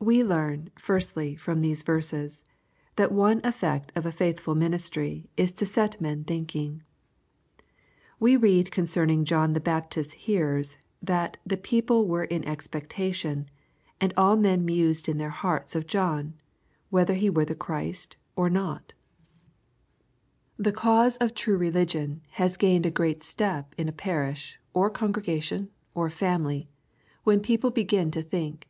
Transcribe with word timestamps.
We 0.00 0.22
learn, 0.22 0.68
firstly, 0.76 1.34
from 1.34 1.60
these 1.62 1.82
verses, 1.82 2.44
that 2.96 3.10
one 3.12 3.40
effect 3.42 3.90
of 3.96 4.04
a 4.04 4.12
faithful 4.12 4.54
ministry 4.54 5.30
is 5.36 5.54
to 5.54 5.64
set 5.64 5.98
men 5.98 6.24
thinking. 6.24 6.82
We 8.20 8.36
read 8.36 8.70
con 8.70 8.84
cerning 8.84 9.22
John 9.24 9.54
the 9.54 9.60
Baptist's 9.60 10.12
hearers, 10.12 10.76
that 11.00 11.38
"the 11.46 11.56
people 11.56 12.06
were 12.06 12.24
in 12.24 12.44
expectation, 12.46 13.48
and 13.98 14.12
all 14.14 14.36
men 14.36 14.62
mused 14.66 15.08
in 15.08 15.16
their 15.16 15.30
hearts 15.30 15.74
of 15.74 15.86
John, 15.86 16.34
whether 16.90 17.14
he 17.14 17.30
were 17.30 17.46
the 17.46 17.54
Christ, 17.54 18.16
or 18.36 18.46
not/' 18.48 18.90
LUKE, 18.90 18.90
CHAP. 18.90 18.90
in. 18.90 20.64
95 20.64 20.64
The 20.64 20.72
cause 20.72 21.16
of 21.18 21.32
tnie 21.34 21.58
religion 21.58 22.20
has 22.32 22.56
gained 22.58 22.84
a 22.84 22.90
gieat 22.90 23.22
step 23.22 23.74
in 23.78 23.88
a 23.88 23.92
parish, 23.92 24.58
or 24.74 24.90
congregation, 24.90 25.70
or 25.94 26.10
family, 26.10 26.68
when 27.22 27.40
people 27.40 27.70
begin 27.70 28.10
to 28.10 28.22
think. 28.22 28.68